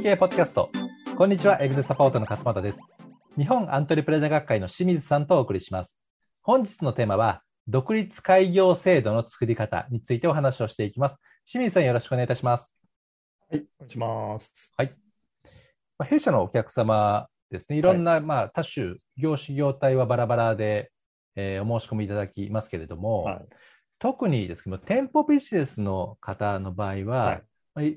[0.00, 0.70] 人系ポッドキャスト。
[1.14, 2.78] こんにちは、エグゼサポートの勝又です。
[3.36, 5.94] 日本アントレプレナー学会の清水さんとお送りします。
[6.40, 11.18] 本日のテーマは、独立開業制度の作り方についてお話をしていきます。
[11.44, 12.64] 清水さん、よろしくお願いいたします。
[13.50, 14.72] はい、お願いします。
[14.78, 14.86] ま
[15.98, 20.90] あ弊社のお客様ですね、いろんな、まあ、多種、業種業態はバラバラで、
[21.36, 23.48] えーお申し込みいただきますけれども、はい。
[23.98, 27.42] 特にですけど、店舗ビジネスの方の場合は、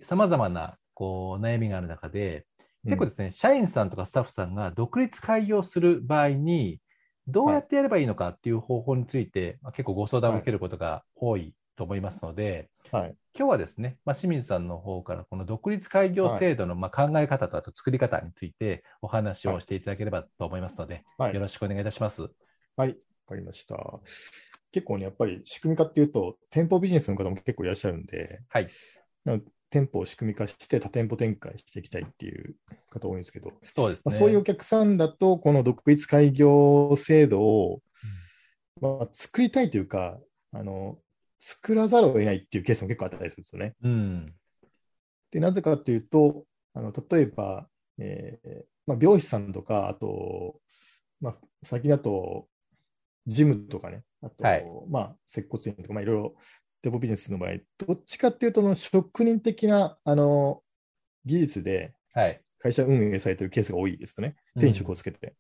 [0.04, 2.46] さまざまなこう悩みがある中で、
[2.86, 6.80] 結構ですね、社員さんとかスタッフさんが独立開業する場合に、
[7.28, 13.16] どうやってやればいいのかっていう方法について、まあ結構ご相談を受けることが多いと思いますので、うんはい。
[13.36, 21.30] 今日はですね、まあ、清水さんの方からこの独立開業制度のまあ考え方とあと作り方についてお話をしていただければと思いますので、はい。
[21.30, 22.28] わよろしくお願いいたします。
[22.76, 22.98] はい。
[23.28, 23.76] かりました。
[24.72, 28.68] 結構ね、やっぱり仕組み化っていうと、店舗ビジネスの方も結構いらっしゃるんで、はい。
[29.74, 32.56] 店舗を仕組み化して多店舗展開していきたいっていう
[32.92, 34.02] 方多いんですけど、そうですね。
[34.06, 37.82] まあ、そういうお客さんだと、この独立開業制度を、
[38.80, 40.20] まあ、作りたいというか、
[40.52, 41.00] あの、
[41.40, 43.74] 作らざるを得ないっていうケースも結構あったりするんですよね。
[43.82, 44.36] うん。
[45.32, 50.60] で、なぜかというと、あの例えば、えーまあ、美容師さんとか、あと、
[51.20, 52.48] まあ、先だと、
[53.26, 56.36] ジムとかね、あと、はいまあ、接骨院とか、まあ、いろいろ、
[56.84, 60.62] デポビジネスの場合、どっちかっていうと、その職人的な、あの、
[61.26, 62.42] 技術ではい。
[62.60, 64.36] 会社運営されてるケースが多いですよね。
[64.60, 65.36] 手に職をつけて。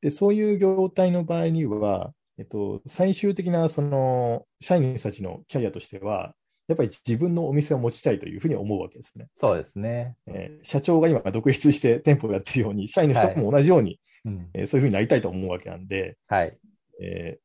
[0.00, 6.34] で、そういう業態の場合には、えっと、最終的な、その、社員の人たちのキャリアとしては、
[6.68, 9.28] やっぱり自分のお店を持ちたいというふうに思うわけですね。
[9.34, 10.16] そうですね。
[10.26, 14.50] えー社長が今独立して店舗をやってるように、社員の人も同じように、うん。
[14.52, 16.58] えーそういうふうになりたいと思うわけなんで、はい。
[17.00, 17.40] えー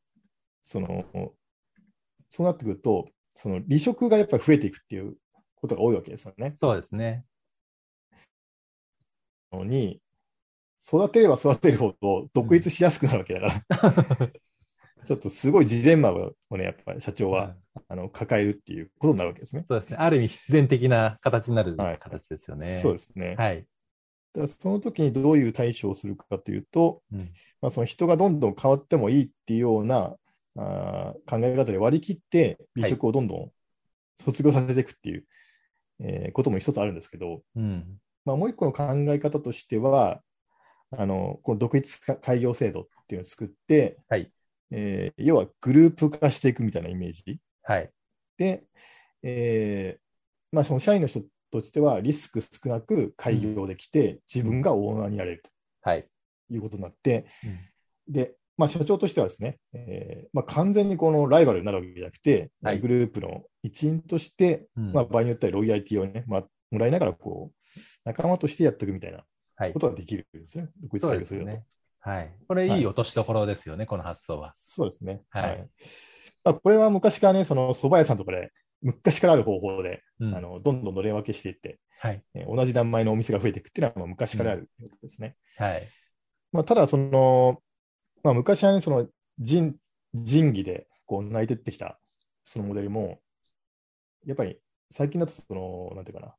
[0.62, 1.06] その、
[2.36, 5.18] そうなってくると、その離職がやっぱり増えていくっていう
[5.54, 6.56] ことが多いわけですよね。
[6.60, 7.26] そうですね。
[9.52, 10.02] のに、
[10.84, 14.32] 育てれば育てるほど独立しやすくなるわけだから、
[15.06, 17.56] ちょっとすごいジレンマをね、やっぱり社長は、
[17.88, 19.66] あの抱えるっていうことになるわけですね。
[19.70, 19.98] そうですね。
[19.98, 22.80] ある意味必然的な形になるはい形ですよね。
[22.82, 23.36] そうですね。
[23.38, 23.58] はい。
[23.58, 23.68] だか
[24.42, 27.20] らその時にどういう対処をするかというと、うん
[27.62, 30.18] まあ、その人がどんどん変わってもいいっていうような
[30.58, 33.52] あー考え方で割り切って、離職をどんどん
[34.18, 35.26] 卒業させていくっていう、
[36.00, 38.00] えーことも一つあるんですけど、うん。
[38.26, 40.22] まあ、もう一個の考え方としては、
[40.92, 44.32] あのこの独立開業制度っていうのを作って、はい
[44.72, 47.92] えー要はグループ化していくみたいなイメージはい。
[48.38, 48.64] で、
[49.24, 50.02] えー
[50.52, 51.22] まあ、その社員の人
[51.52, 55.44] としてはリスク少なく開業できて、自分がオーナーになれる
[55.82, 56.04] はい。
[56.48, 57.60] ということになって、うん
[58.06, 69.24] で、まあ、社長としてはですね、えーまあ、完全にこのライバルになるわけじゃなくて、はいグループの一員として、うんまあ、場合によってはロイヤリティをね、まあ、もらいながらこう、仲間としてやっていくみたいな
[69.56, 69.80] はいこ。
[69.80, 71.20] とができるんですね、独立すると。
[71.20, 71.64] ですね。
[72.00, 72.36] はい。
[72.48, 74.52] これいい落としどころですよね、この発想は。
[74.56, 75.22] そうですね。
[75.30, 75.68] はい
[76.44, 82.22] まあ、これは昔からね、その蕎麦屋さんとかで、昔からある方法で、うんあのどんどんのれん分けしていって、はい。
[82.36, 85.36] えー同じ名前のお店が増えていくっていうのはまあ昔からあることですね。
[85.58, 85.88] はい。
[86.52, 87.62] まあ、ただ、その、
[88.24, 89.08] まあ、昔はね、その
[89.38, 89.76] 人
[90.14, 92.00] 仁義でこう泣いてってきた
[92.44, 93.20] そのモデルも、
[94.26, 94.58] やっぱり
[94.92, 96.36] 最近だとその、なんていうかな、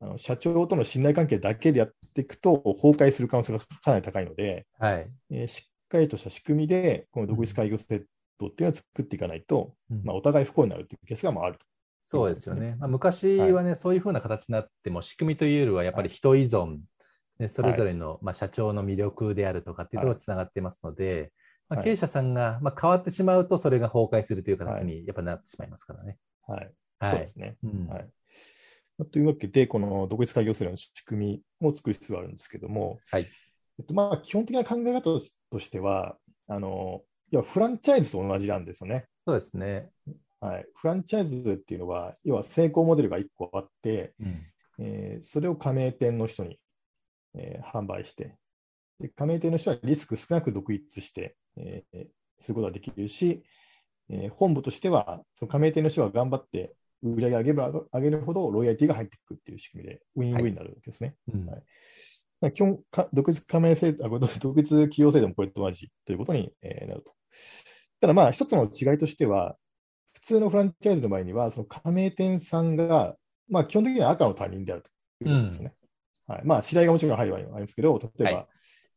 [0.00, 5.10] あの社長との信頼関係だけでやっていくと崩壊する可能性がかなり高いので、はい。
[5.30, 8.04] えーしっかりとした仕組みで、この独立開業制
[8.38, 11.64] 度っていうのを作っていかないと、うんまあ、お互い不幸になるっていうケースがまああると。
[12.10, 12.76] そうですよね。
[12.78, 16.80] まあ、昔はね、そういうふうな形になっても、仕組みというよりは、やっぱり人依存、
[17.38, 21.32] ね、それぞれの、まあ、社長の魅力であるとかっていうところがつながってますので、
[21.68, 26.18] まあ、はい経営者さんが、まあ、変わってしまうと、それが崩壊するという形にやっぱなってしまいますからね。
[26.46, 26.70] はい。
[27.00, 27.56] はいそうですね。
[27.62, 28.08] うんはい
[28.98, 33.26] まあというわけで、この独立開業制度の仕組みを作る必要があるんですけども、はい
[33.78, 35.20] えっと、まあ基本的な考え方
[35.50, 36.16] としては、
[36.48, 39.06] あのいやフランチャイズと同じなんですよね。
[39.24, 39.90] そうですね。
[40.40, 44.46] はい、フランチャイズっていうのは、要は成功モデルが1個あって、うん。
[44.80, 46.58] えーそれを加盟店の人に、
[47.38, 48.36] えー販売して
[49.00, 52.06] で、加盟店の人はリスク少なく独立して、えー
[52.40, 53.42] することができるし、
[54.10, 61.14] えー本部としては、その加盟店の人が頑張って売り上げ上げれば上げるほどロイヤリティが入っていくっていう仕組みで、ウィンウィンになるわけですね。
[61.32, 61.62] うんはい
[62.40, 67.12] まあ基本か、独立加盟制度あ、独立企業制度もこれと同じということに、えーなると。
[68.00, 69.56] ただまあ、一つの違いとしては、
[70.14, 73.16] 普通のフランチャイズの場合には、その加盟店さんが、
[73.48, 74.88] まあ、基本的には赤の他人であると
[75.24, 75.72] いうことですね。
[76.28, 78.46] はいまあ、白井がもちろん入る場合もありますけど、例えば、はい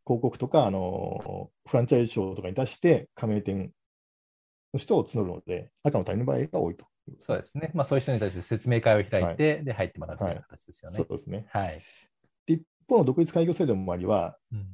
[0.03, 3.71] 広告とか、あのフランチャイズ商とかに出して、加盟店
[4.73, 6.85] の人を募るので、赤の他人の場合が多いと
[7.19, 7.71] そうですね。
[7.73, 10.97] まあそういう人に対して説明会を開いて、で、入ってもらうという形ですよね。
[10.97, 11.45] そうですね。
[11.49, 11.81] はい。
[12.45, 14.65] で一方の独立開業制度の周りは、うん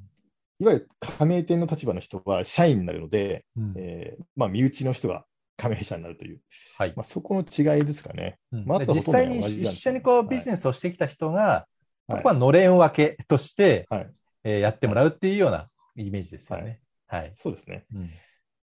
[0.60, 5.24] いわゆる加盟店の立場の人は社員になるので、うんえーまあ、身内の人が
[5.56, 6.42] 加盟者になるという、
[6.80, 6.94] はい。
[6.96, 8.40] まあ、そこの違いですかね。
[8.52, 11.77] うんまああとはで実際に一緒にこうビジネスをしてきた人が、はい
[12.08, 14.12] ここはのれん分けとして、はい、
[14.44, 16.80] えーやってもらうっていうようなイメージですよね。
[17.08, 17.34] はい。
[17.36, 17.86] そうですね。
[17.94, 18.10] うん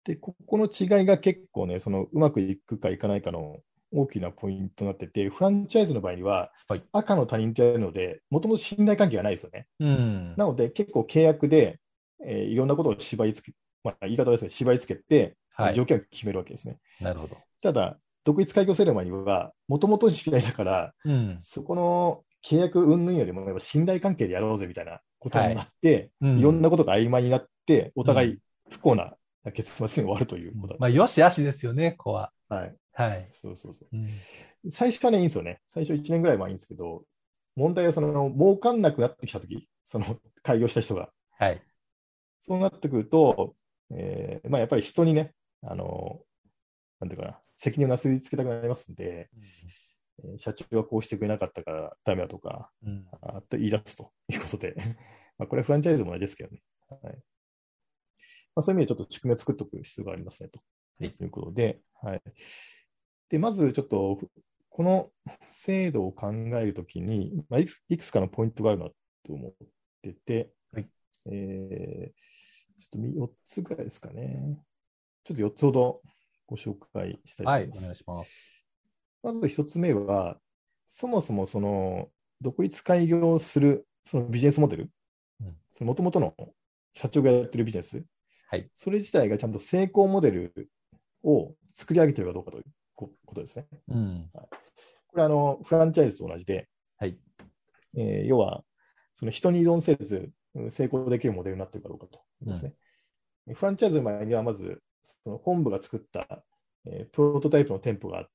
[0.04, 3.60] で、ここの違いが結構ね、そのうまくいくかいかないかの
[3.92, 9.68] 大きなポイントになってて、フランチャイズの場合には、はい赤の他人ってやるので、もともと信頼関係がないですよね。
[9.80, 10.36] うん。
[10.36, 11.80] なので、結構契約で、
[12.26, 16.80] えーいろんなことを縛り付け、まあ、言い方ですね、縛り付けて、はい条件を決めるわけですね。
[17.00, 17.38] なるほど。
[17.62, 21.40] ただ、独立開業制度の前には、もともと知り合いだから、うん。
[21.42, 29.14] そこの契約云々よりも、やっぱ信頼関係でやろうぜみたいなことになって、うんいろんなことが曖昧になって、お互い不幸な
[29.54, 32.32] 結末に終わるということまあ、なんですよしあしですよね、ここは。
[32.50, 32.76] はい。
[32.94, 33.28] はい。
[33.32, 33.90] そうそうそう。
[33.92, 34.10] うん
[34.72, 35.60] 最初はね、いいんですよね。
[35.74, 37.04] 最初1年ぐらいはいいんですけど、
[37.58, 40.06] 問題はその、儲かんなくなってきたとき、その、
[40.42, 41.10] 開業した人が。
[41.38, 41.62] はい。
[42.40, 43.56] そうなってくると、
[43.92, 46.22] えーまあ、やっぱり人にね、あの、
[47.02, 49.84] なんていうかな、責任をなすりつけたくなりますんで、えー
[50.38, 53.06] 社長がこうしてくれなかったからダメだとか、うん。
[53.22, 54.76] あと言い出すということで、
[55.38, 56.62] まあこれはフランチャイズも同じですけどね。
[56.90, 57.02] はい。
[58.56, 60.62] まあ、そういう意味でちょっと仕組みを作っておく必要がありますねと。
[61.00, 61.16] はい。
[61.20, 62.22] いうことで、はい、
[63.30, 64.20] でまずちょっと、
[64.70, 65.12] この
[65.50, 68.90] 制度を考えるときに、まあ、いくついくつかのポイントがあるな
[69.24, 69.54] と思っ
[70.02, 70.90] てて、はい。
[71.26, 72.44] えー
[72.80, 74.58] ちょっとみ4つぐらいですかね。
[75.24, 76.02] ちょっと4つほど
[76.46, 77.80] ご紹介したいとはい、思います。
[77.80, 78.53] お願いします。
[79.24, 80.38] まず一つ目は、
[80.86, 82.10] そもそもその
[82.42, 84.90] 独立開業するそのビジネスモデル
[85.42, 86.34] うん、もともとの
[86.94, 88.04] 社長がやってるビジネス、
[88.48, 90.70] はいそれ自体がちゃんと成功モデル
[91.24, 92.66] を作り上げてるかどうかという
[92.96, 93.66] こことですね。
[93.90, 94.30] うん。
[95.08, 96.68] これあの、フランチャイズと同じで、
[96.98, 97.18] はい。
[97.98, 98.64] えー要は、
[99.16, 102.74] その人に依存せず、うん成功できるモデルになっているかどうかとですね。
[103.56, 104.84] フランチャイズの前には、まず、
[105.24, 106.44] その本部が作った、
[106.86, 108.32] えープロトタイプの店舗があって、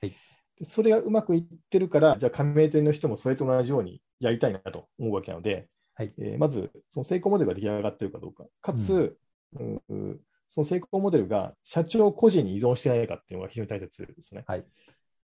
[0.00, 0.16] はい。
[0.56, 6.12] でそれがうまくいってるから、じゃあ加盟店の人もそれと同じようにやりたいなと思うわけなので、はい。
[6.18, 9.16] えーまず、その成功モデルが出来上がっているかどうか、かつ、
[9.58, 14.44] うんうんその成功モデルが社長個人に依存してないかっていうのが非常に大切ですね。
[14.46, 14.64] はい。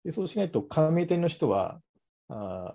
[0.05, 1.81] でそうしないと、加盟店の人は、
[2.29, 2.75] あ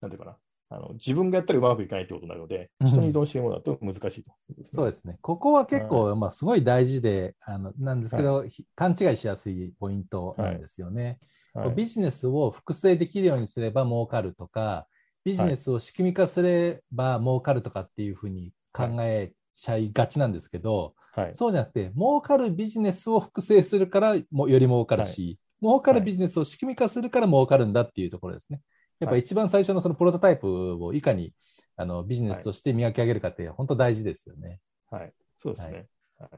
[0.00, 0.36] なんていうかな
[0.70, 4.36] あの、自分がやったらうまくいかないということになるので、うん人に依存しているものだと難しいとね。
[4.64, 5.18] そうですね。
[5.22, 11.04] ここは結構、まあ、すごい大事で、あの、なんですけど、ひ勘違いしやすいポイントなんですよね。
[11.04, 11.38] はい
[11.74, 14.86] ビジネスを複製できるようにすれば儲かるとか、
[15.24, 28.60] ビジネスを仕組み化すれば儲かるとかっていうふうに考えちゃいがちなんですけど、はいそうじゃなくて、儲かるビジネスを複製するからもより儲かるし、儲かるビジネスを仕組み化するから儲かるんだっていうところですね。
[29.00, 31.32] やっぱはい一番最初のそのプロトタイプをいかに
[31.76, 34.60] あのビジネスとして磨き上げるかって本当大事ですよね。
[34.90, 35.86] はい、そうですね。
[36.18, 36.30] はい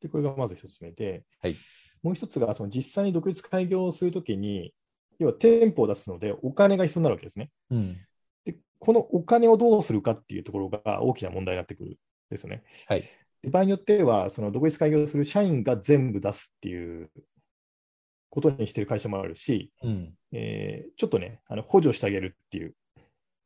[0.00, 1.56] で、これがまず一つ目で、はい
[2.00, 4.72] もう一つが、その実際に独立開業をするときに、
[5.18, 7.50] 要は店舗を出すので、お金が必要になるわけですね。
[7.70, 7.98] うん。
[8.44, 11.96] で、このお金をどうするかっていうところが大きな問題になってくるん
[12.30, 12.62] ですよね。
[12.86, 13.02] はい。
[13.42, 17.10] で場合によっては、その独立開業する社員が全部出すっていう
[18.30, 20.14] ことにしている会社もあるし、うん。
[20.32, 22.74] えーちょっとね、あの補助してあげるっていう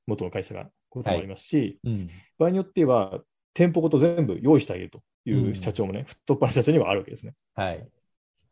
[0.06, 2.10] 元の会社がこともありますし、うん。
[2.38, 3.20] 場合によっては、
[3.54, 7.34] 店舗ごと全部用意してあげるという社長もね、太っ腹な社長にはあるわけですね。
[7.54, 7.86] はい。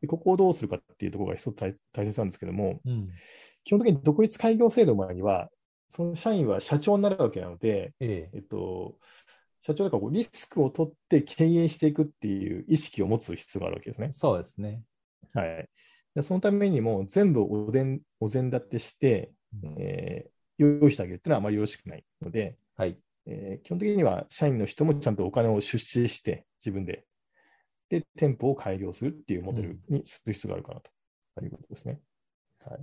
[0.01, 3.09] でここをどうするかっていうところが一つ大大切なんですけども、うん。
[3.65, 5.51] 基本的に独立開業制度の前には、
[5.91, 8.37] その社員は社長になるわけなので、ええ。
[8.37, 8.97] えっと、
[9.63, 14.11] 社長だからこうリスクを取って経営していくっていう意識を持つ必要があるわけですね。
[14.13, 14.83] そうですね。
[15.35, 15.69] はい。
[16.15, 19.33] でそのためにも全部お膳お膳立てして、
[19.79, 22.99] えー用意してあげるっていうのはあまりよろしくないので、はい。
[23.27, 27.07] えー基本的には社員の人もちゃんとお金を出資して、自分で、
[27.89, 31.99] で、店舗を開業するっていうモデルにする必要があるかなということですね。
[32.65, 32.81] はい。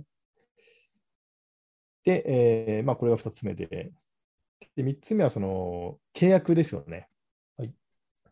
[2.04, 3.92] で、えーまあ、これが2つ目で、
[4.74, 7.08] で3つ目はその契約ですよね。
[7.56, 7.72] はい。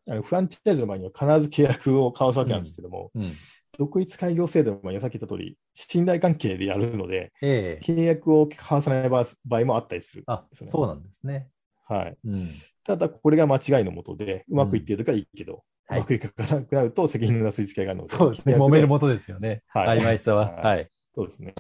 [0.08, 3.32] あのフランチャイズの場合には必ず契約を交わすわけなんですけども、うん。
[3.78, 7.84] 独立開業制度の場合にはさっき言った通り、信頼関係でやるので、ええ。
[7.84, 10.24] 契約を交わさない場合もあったりする。
[10.52, 11.48] すねそうなんですね。
[11.86, 12.18] はい。
[12.24, 12.60] うん。
[12.84, 18.56] ただ、これが間違いのもとで、うまくいっているときはいいけど、うはいまくいかなくなると責任のなすりつけがあるので、そうですね。
[18.56, 19.62] 揉めるもとですよね。
[19.68, 20.46] はい曖昧さは。
[20.46, 20.90] はいはい。
[21.14, 21.54] そうですね。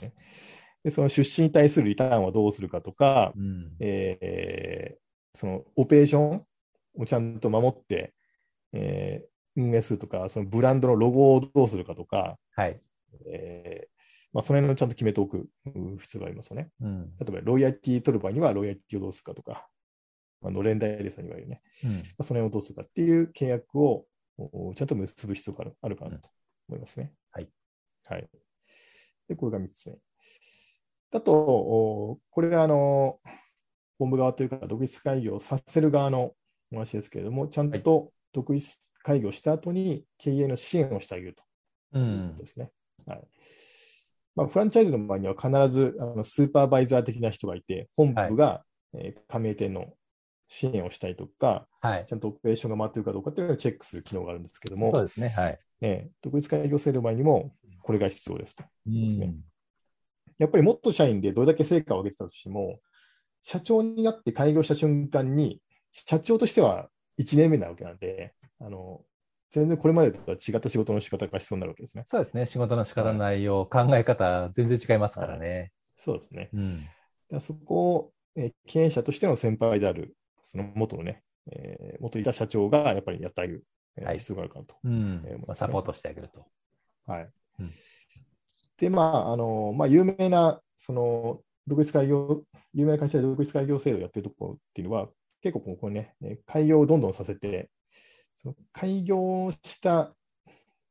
[0.84, 3.76] で、その出資に対するリターンはどうするかとか、うん。
[3.80, 4.98] えー
[5.38, 6.46] そのオペレーション
[6.96, 8.14] をちゃんと守って、
[8.72, 12.80] えー運営するとか、そのブランドのロゴをどうするかとか、はい。
[13.26, 13.96] えー
[14.32, 16.68] まあ、その辺のちゃんと決めておくう必要がありますよね。
[16.82, 17.16] うん。
[17.18, 19.66] 例えば、ロイヤリティ取る場合には、ロイヤリティをどうするかとか、
[20.42, 21.90] まあ、のれん代理さんに言われるね、うん。
[21.96, 24.04] まあ、その辺をどうするかっていう契約を
[24.36, 26.28] おちゃんと結ぶ必要があるあるかなと
[26.68, 27.12] 思いますね。
[27.32, 27.48] はい。
[28.04, 28.28] はい。
[29.28, 29.96] で、これが3つ目。
[31.10, 33.20] だと、おこれがあの、
[33.98, 36.34] 本部側というか、独立会議をさせる側の
[36.72, 41.44] お話ですけれども、ちゃんと独立会議をした後に経営の支援をしてあげると
[41.92, 42.42] ういうんこと。
[42.42, 42.70] ですね。
[43.06, 43.20] はい
[44.34, 49.92] まあ、フランチャイズの場合には必ずあのスーパーバイザー的な人がいて、本部が、えー加盟店の
[50.48, 52.06] 支援をしたりとか、はい。
[52.06, 55.28] ちゃんとオペレーションが回ってるかどうかっていうのをチェックする機能があるんですけども、そうですね。
[55.28, 55.58] はい。
[55.82, 58.64] えー独立会議を制度の場合にもこれが必要ですと。
[58.86, 59.34] うんね
[60.38, 62.80] やっぱり元社員でどれだけ成果を上げてたとしても、
[63.42, 69.04] 社長になって開業した瞬間に、社長としては1年目なわけなんで、あの
[69.50, 72.04] 全然これまでとは違った仕事の仕方が必要になるわけですね。
[72.06, 72.46] そうですね。
[72.46, 75.72] 仕事の仕方の内容、考え方、全然違いますからね。
[75.96, 76.50] そうですね。
[76.52, 77.40] うん。
[77.40, 81.22] そこを、えー経営者としての先輩である、その元のね、
[81.52, 83.64] えー元いた社長がやっぱりやってあげる、
[83.96, 84.76] え必要があるかなと。
[84.84, 85.38] うんえー。
[85.38, 86.44] まあ、サポートしてあげると。
[87.06, 87.28] はい。
[87.60, 87.70] うん
[88.78, 92.44] で、まあ、あの、まあ、有名な、その、独立開業、
[92.74, 95.08] 有名な会社で独立開業制度をやってるところっていうのは、
[95.40, 97.70] 結構ここね、えー開業をどんどんさせて、
[98.36, 100.14] その開業した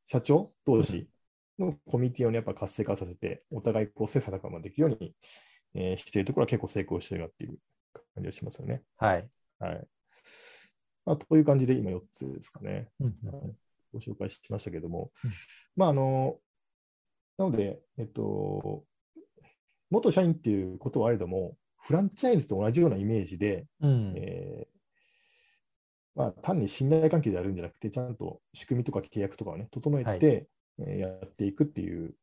[0.05, 1.07] 社長同士
[1.57, 5.15] のコミュニティをね、やっぱ活性化させて、お互いこう切磋琢磨できるように、
[5.73, 7.57] えーしているところは結構成功してるなっていう
[7.93, 8.83] 感じがしますよね。
[8.97, 9.29] はい。
[9.59, 9.87] はい。
[11.05, 12.89] まあ、という感じで今4つですかね。
[12.99, 13.15] うん
[13.93, 15.31] ご紹介しましたけども、うん
[15.77, 16.37] まあ、あの、
[17.37, 18.83] なので、えっと、
[19.89, 24.13] 元社員っていうことはあれども、フランチャイズと同じようなイメージで、うん。
[24.17, 24.74] えー
[26.15, 32.15] まあ、単に信頼関係でやるんじゃなくて、ちゃんと仕組みとか契約とかをね、整えて、はいえーやっていくっていう、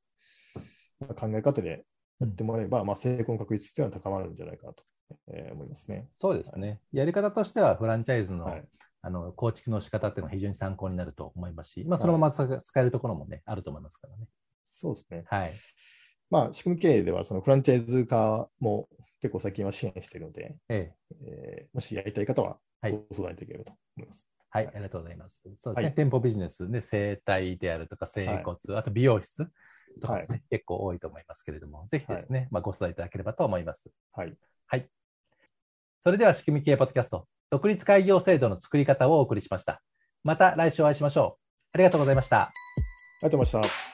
[1.00, 1.84] まあ考え方で
[2.20, 4.84] やってもらえば、まあ、成功の確率っていうのは高まるんじゃないかなと、
[5.28, 6.08] えー思いますね。
[6.14, 6.80] そうですね。
[6.92, 8.64] やり方としては、フランチャイズの,、はい。
[9.02, 14.26] あの構築の仕方っていうのは非常に参考になると思いますし、まあ、そのまま使使えるところもね、あると思いますからね。
[14.70, 15.24] そうですね。
[15.26, 15.52] はい。
[16.30, 18.88] まあ、仕組み経営では、そのフランチャイズ化も
[19.20, 21.16] 結構最近は支援しているので、ええ。
[21.26, 22.58] えーもしやりたい方ははい
[22.90, 24.26] ご相談いただければと思います。
[24.50, 25.40] はい、ありがとうございます。
[25.42, 29.46] そうですね、はい店舗ビジネスで整体であるとか整骨、あと美容室
[30.00, 33.82] とかもね、はい結構多いと思いますけれども、ぜひですね、まあ、ご相談いただければと思います。
[34.12, 34.34] はい。
[34.66, 34.88] はい。
[36.04, 39.82] それでは仕組み系ポッドキャスト、独立開業制度の作り方をお送りしました。
[40.24, 41.42] また来週お会いしましょう。
[41.74, 42.42] ありがとうございました。
[42.42, 42.52] あ
[43.20, 43.91] りがとうございました。